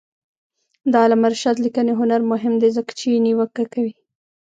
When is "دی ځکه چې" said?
2.61-3.21